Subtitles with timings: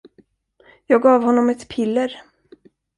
[0.87, 2.21] Jag gav honom ett piller.